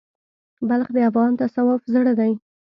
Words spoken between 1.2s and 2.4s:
تصوف زړه دی.